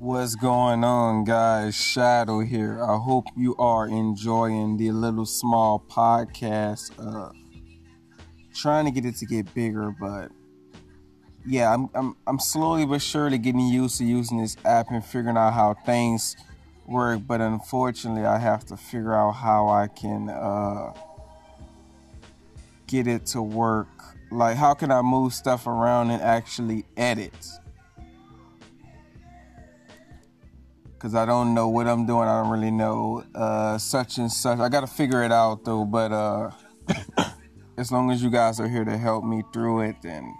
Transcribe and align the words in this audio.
What's 0.00 0.34
going 0.34 0.82
on, 0.82 1.24
guys? 1.24 1.74
Shadow 1.74 2.40
here. 2.40 2.82
I 2.82 2.96
hope 2.96 3.26
you 3.36 3.54
are 3.56 3.86
enjoying 3.86 4.78
the 4.78 4.92
little 4.92 5.26
small 5.26 5.78
podcast. 5.78 6.92
Uh, 6.98 7.30
trying 8.54 8.86
to 8.86 8.90
get 8.90 9.04
it 9.04 9.16
to 9.16 9.26
get 9.26 9.52
bigger, 9.52 9.94
but 10.00 10.32
yeah, 11.44 11.74
I'm 11.74 11.90
I'm 11.94 12.16
I'm 12.26 12.38
slowly 12.38 12.86
but 12.86 13.02
surely 13.02 13.36
getting 13.36 13.68
used 13.68 13.98
to 13.98 14.06
using 14.06 14.40
this 14.40 14.56
app 14.64 14.90
and 14.90 15.04
figuring 15.04 15.36
out 15.36 15.52
how 15.52 15.74
things 15.84 16.34
work. 16.86 17.20
But 17.26 17.42
unfortunately, 17.42 18.24
I 18.24 18.38
have 18.38 18.64
to 18.68 18.78
figure 18.78 19.14
out 19.14 19.32
how 19.32 19.68
I 19.68 19.86
can 19.88 20.30
uh, 20.30 20.94
get 22.86 23.06
it 23.06 23.26
to 23.26 23.42
work. 23.42 23.88
Like, 24.30 24.56
how 24.56 24.72
can 24.72 24.92
I 24.92 25.02
move 25.02 25.34
stuff 25.34 25.66
around 25.66 26.08
and 26.08 26.22
actually 26.22 26.86
edit? 26.96 27.34
Because 31.00 31.14
I 31.14 31.24
don't 31.24 31.54
know 31.54 31.66
what 31.66 31.86
I'm 31.88 32.04
doing. 32.04 32.28
I 32.28 32.42
don't 32.42 32.50
really 32.50 32.70
know 32.70 33.24
uh, 33.34 33.78
such 33.78 34.18
and 34.18 34.30
such. 34.30 34.58
I 34.58 34.68
got 34.68 34.82
to 34.82 34.86
figure 34.86 35.22
it 35.22 35.32
out 35.32 35.64
though. 35.64 35.86
But 35.86 36.12
uh, 36.12 36.50
as 37.78 37.90
long 37.90 38.10
as 38.10 38.22
you 38.22 38.28
guys 38.28 38.60
are 38.60 38.68
here 38.68 38.84
to 38.84 38.98
help 38.98 39.24
me 39.24 39.42
through 39.50 39.80
it, 39.80 39.96
then 40.02 40.34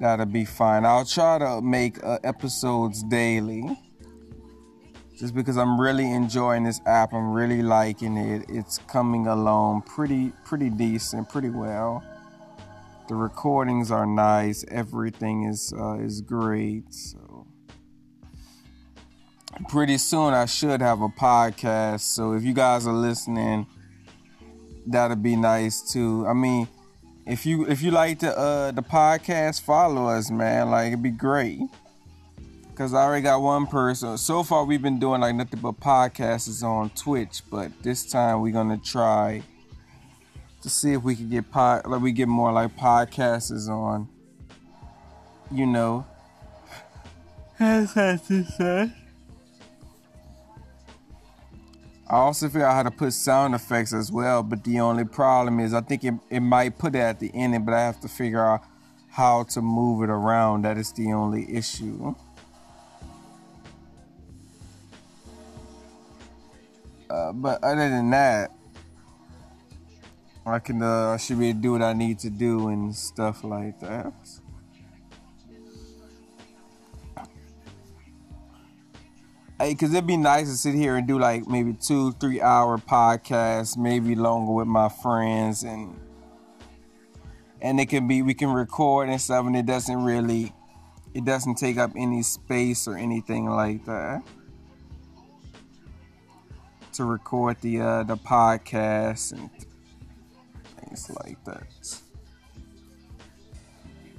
that'll 0.00 0.26
be 0.26 0.44
fine. 0.44 0.84
I'll 0.84 1.04
try 1.04 1.38
to 1.38 1.60
make 1.62 2.02
uh, 2.02 2.18
episodes 2.24 3.04
daily. 3.04 3.78
Just 5.16 5.32
because 5.32 5.56
I'm 5.56 5.80
really 5.80 6.10
enjoying 6.10 6.64
this 6.64 6.80
app, 6.84 7.14
I'm 7.14 7.32
really 7.32 7.62
liking 7.62 8.16
it. 8.16 8.46
It's 8.48 8.78
coming 8.88 9.28
along 9.28 9.82
pretty, 9.82 10.32
pretty 10.44 10.70
decent, 10.70 11.28
pretty 11.28 11.50
well. 11.50 12.02
The 13.08 13.14
recordings 13.14 13.92
are 13.92 14.06
nice. 14.06 14.64
Everything 14.68 15.44
is 15.44 15.72
uh, 15.78 15.98
is 16.00 16.20
great. 16.20 16.92
So 16.92 17.35
pretty 19.68 19.98
soon 19.98 20.34
I 20.34 20.46
should 20.46 20.80
have 20.80 21.00
a 21.00 21.08
podcast. 21.08 22.00
So 22.00 22.32
if 22.32 22.42
you 22.42 22.52
guys 22.52 22.86
are 22.86 22.92
listening, 22.92 23.66
that'd 24.86 25.22
be 25.22 25.36
nice 25.36 25.80
too. 25.80 26.26
I 26.26 26.32
mean, 26.32 26.68
if 27.26 27.44
you 27.44 27.66
if 27.66 27.82
you 27.82 27.90
like 27.90 28.20
the 28.20 28.36
uh 28.36 28.70
the 28.70 28.82
podcast, 28.82 29.62
follow 29.62 30.06
us, 30.08 30.30
man. 30.30 30.70
Like 30.70 30.88
it'd 30.88 31.02
be 31.02 31.10
great. 31.10 31.60
Cause 32.74 32.92
I 32.92 33.04
already 33.04 33.22
got 33.22 33.40
one 33.40 33.66
person. 33.66 34.18
So 34.18 34.42
far 34.42 34.64
we've 34.64 34.82
been 34.82 34.98
doing 34.98 35.22
like 35.22 35.34
nothing 35.34 35.60
but 35.60 35.80
podcasts 35.80 36.62
on 36.62 36.90
Twitch, 36.90 37.40
but 37.50 37.72
this 37.82 38.04
time 38.04 38.42
we're 38.42 38.52
gonna 38.52 38.76
try 38.76 39.42
to 40.60 40.68
see 40.68 40.92
if 40.92 41.02
we 41.02 41.16
can 41.16 41.30
get 41.30 41.50
pod 41.50 41.86
like 41.86 42.02
we 42.02 42.12
get 42.12 42.28
more 42.28 42.52
like 42.52 42.76
podcasts 42.76 43.68
on. 43.68 44.08
You 45.50 45.66
know. 45.66 46.06
As 47.58 47.94
to 47.94 48.44
say. 48.44 48.92
I 52.08 52.16
also 52.16 52.48
figure 52.48 52.66
out 52.66 52.74
how 52.74 52.82
to 52.84 52.90
put 52.90 53.12
sound 53.12 53.54
effects 53.54 53.92
as 53.92 54.12
well, 54.12 54.44
but 54.44 54.62
the 54.62 54.78
only 54.78 55.04
problem 55.04 55.58
is 55.58 55.74
I 55.74 55.80
think 55.80 56.04
it, 56.04 56.14
it 56.30 56.40
might 56.40 56.78
put 56.78 56.94
it 56.94 57.00
at 57.00 57.18
the 57.18 57.32
ending, 57.34 57.64
but 57.64 57.74
I 57.74 57.80
have 57.80 58.00
to 58.02 58.08
figure 58.08 58.44
out 58.44 58.62
how 59.10 59.42
to 59.44 59.60
move 59.60 60.04
it 60.04 60.10
around. 60.10 60.62
That 60.62 60.78
is 60.78 60.92
the 60.92 61.12
only 61.12 61.52
issue. 61.52 62.14
Uh, 67.10 67.32
but 67.32 67.62
other 67.64 67.88
than 67.88 68.10
that, 68.10 68.52
I 70.44 70.60
can 70.60 70.80
uh, 70.80 71.14
I 71.14 71.16
should 71.16 71.40
be 71.40 71.48
able 71.48 71.58
to 71.58 71.62
do 71.62 71.72
what 71.72 71.82
I 71.82 71.92
need 71.92 72.20
to 72.20 72.30
do 72.30 72.68
and 72.68 72.94
stuff 72.94 73.42
like 73.42 73.80
that. 73.80 74.12
Hey, 79.58 79.74
cause 79.74 79.90
it'd 79.94 80.06
be 80.06 80.18
nice 80.18 80.50
to 80.50 80.56
sit 80.56 80.74
here 80.74 80.96
and 80.96 81.08
do 81.08 81.18
like 81.18 81.48
maybe 81.48 81.72
two, 81.72 82.12
three 82.12 82.42
hour 82.42 82.76
podcasts, 82.76 83.74
maybe 83.74 84.14
longer 84.14 84.52
with 84.52 84.66
my 84.66 84.90
friends, 84.90 85.62
and 85.62 85.98
and 87.62 87.80
it 87.80 87.86
can 87.86 88.06
be 88.06 88.20
we 88.20 88.34
can 88.34 88.50
record 88.50 89.08
and 89.08 89.18
stuff, 89.18 89.46
and 89.46 89.56
it 89.56 89.64
doesn't 89.64 90.04
really, 90.04 90.52
it 91.14 91.24
doesn't 91.24 91.54
take 91.54 91.78
up 91.78 91.92
any 91.96 92.22
space 92.22 92.86
or 92.86 92.98
anything 92.98 93.46
like 93.46 93.86
that 93.86 94.22
to 96.92 97.04
record 97.04 97.56
the 97.62 97.80
uh, 97.80 98.02
the 98.02 98.16
podcast 98.18 99.32
and 99.32 99.48
things 100.80 101.10
like 101.24 101.42
that. 101.44 102.02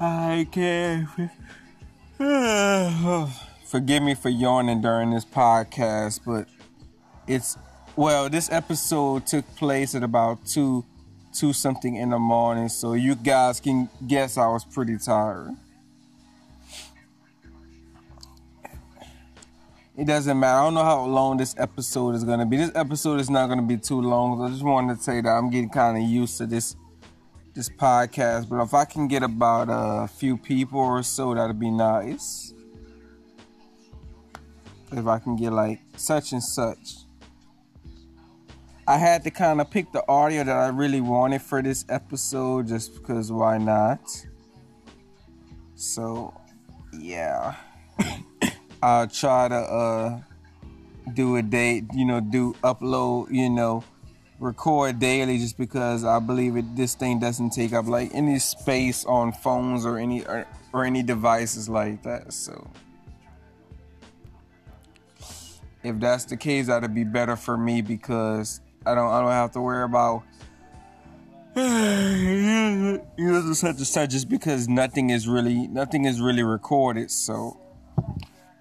I 0.00 0.48
can't. 0.50 1.08
forgive 3.70 4.02
me 4.02 4.14
for 4.16 4.28
yawning 4.28 4.80
during 4.80 5.10
this 5.10 5.24
podcast, 5.24 6.20
but 6.26 6.48
it's 7.28 7.56
well, 7.96 8.28
this 8.28 8.50
episode 8.50 9.26
took 9.26 9.46
place 9.56 9.94
at 9.94 10.02
about 10.02 10.44
two 10.44 10.84
two 11.32 11.52
something 11.52 11.94
in 11.94 12.10
the 12.10 12.18
morning, 12.18 12.68
so 12.68 12.94
you 12.94 13.14
guys 13.14 13.60
can 13.60 13.88
guess 14.06 14.36
I 14.36 14.48
was 14.48 14.64
pretty 14.64 14.98
tired. 14.98 15.54
It 19.96 20.06
doesn't 20.06 20.40
matter. 20.40 20.58
I 20.58 20.64
don't 20.64 20.74
know 20.74 20.82
how 20.82 21.04
long 21.04 21.36
this 21.36 21.54
episode 21.56 22.14
is 22.14 22.24
gonna 22.24 22.46
be. 22.46 22.56
This 22.56 22.72
episode 22.74 23.20
is 23.20 23.30
not 23.30 23.48
gonna 23.48 23.62
be 23.62 23.76
too 23.76 24.00
long. 24.00 24.42
I 24.42 24.48
just 24.48 24.64
wanted 24.64 24.96
to 24.96 25.02
say 25.02 25.20
that 25.20 25.28
I'm 25.28 25.48
getting 25.48 25.70
kind 25.70 25.96
of 25.96 26.02
used 26.02 26.38
to 26.38 26.46
this 26.46 26.74
this 27.54 27.68
podcast. 27.68 28.48
But 28.48 28.62
if 28.62 28.74
I 28.74 28.84
can 28.84 29.06
get 29.06 29.22
about 29.22 29.68
a 29.70 30.08
few 30.08 30.36
people 30.36 30.80
or 30.80 31.04
so, 31.04 31.34
that'd 31.34 31.60
be 31.60 31.70
nice 31.70 32.49
if 34.92 35.06
I 35.06 35.18
can 35.18 35.36
get 35.36 35.52
like 35.52 35.80
such 35.96 36.32
and 36.32 36.42
such. 36.42 36.96
I 38.86 38.96
had 38.96 39.22
to 39.24 39.30
kind 39.30 39.60
of 39.60 39.70
pick 39.70 39.92
the 39.92 40.02
audio 40.08 40.42
that 40.42 40.56
I 40.56 40.68
really 40.68 41.00
wanted 41.00 41.42
for 41.42 41.62
this 41.62 41.84
episode 41.88 42.66
just 42.66 42.94
because 42.94 43.30
why 43.30 43.58
not? 43.58 44.00
So, 45.76 46.34
yeah. 46.98 47.54
I'll 48.82 49.06
try 49.06 49.48
to 49.48 49.54
uh 49.54 50.20
do 51.14 51.36
a 51.36 51.42
date, 51.42 51.84
you 51.94 52.04
know, 52.04 52.20
do 52.20 52.54
upload, 52.64 53.32
you 53.32 53.50
know, 53.50 53.84
record 54.40 54.98
daily 54.98 55.38
just 55.38 55.58
because 55.58 56.04
I 56.04 56.18
believe 56.18 56.56
it 56.56 56.74
this 56.74 56.94
thing 56.94 57.20
doesn't 57.20 57.50
take 57.50 57.72
up 57.72 57.86
like 57.86 58.10
any 58.14 58.38
space 58.38 59.04
on 59.04 59.32
phones 59.32 59.84
or 59.84 59.98
any 59.98 60.24
or, 60.24 60.46
or 60.72 60.84
any 60.84 61.02
devices 61.02 61.68
like 61.68 62.02
that. 62.02 62.32
So, 62.32 62.70
if 65.82 65.98
that's 65.98 66.24
the 66.26 66.36
case, 66.36 66.66
that'd 66.66 66.94
be 66.94 67.04
better 67.04 67.36
for 67.36 67.56
me 67.56 67.82
because 67.82 68.60
I 68.84 68.94
don't 68.94 69.10
I 69.10 69.20
don't 69.20 69.30
have 69.30 69.52
to 69.52 69.60
worry 69.60 69.84
about 69.84 70.22
you 71.56 73.54
such 73.54 73.76
and 73.76 73.86
such 73.86 74.10
just 74.10 74.28
because 74.28 74.68
nothing 74.68 75.10
is 75.10 75.26
really 75.26 75.66
nothing 75.68 76.04
is 76.04 76.20
really 76.20 76.42
recorded. 76.42 77.10
So 77.10 77.58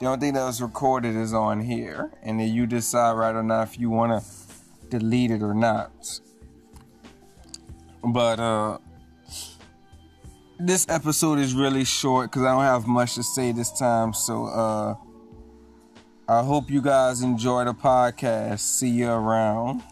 the 0.00 0.06
only 0.06 0.18
thing 0.18 0.34
that 0.34 0.44
was 0.44 0.60
recorded 0.60 1.14
is 1.14 1.32
on 1.32 1.60
here, 1.60 2.10
and 2.22 2.40
then 2.40 2.52
you 2.52 2.66
decide 2.66 3.12
right 3.12 3.34
or 3.34 3.42
not 3.42 3.68
if 3.68 3.78
you 3.78 3.88
want 3.88 4.22
to 4.22 4.28
delete 4.88 5.30
it 5.30 5.42
or 5.42 5.54
not. 5.54 5.92
But 8.02 8.40
uh 8.40 8.78
this 10.58 10.86
episode 10.88 11.38
is 11.38 11.54
really 11.54 11.84
short 11.84 12.30
because 12.30 12.42
I 12.42 12.52
don't 12.52 12.62
have 12.62 12.86
much 12.86 13.14
to 13.14 13.22
say 13.22 13.52
this 13.52 13.70
time. 13.72 14.12
So 14.12 14.46
uh 14.46 14.94
I 16.28 16.44
hope 16.44 16.70
you 16.70 16.80
guys 16.80 17.20
enjoy 17.20 17.64
the 17.64 17.74
podcast. 17.74 18.60
See 18.60 18.88
you 18.90 19.10
around. 19.10 19.82